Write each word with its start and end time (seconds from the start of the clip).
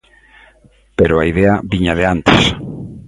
Pero 0.97 1.13
a 1.17 1.27
idea 1.31 1.53
viña 1.71 1.93
de 1.99 2.05
antes. 2.15 2.41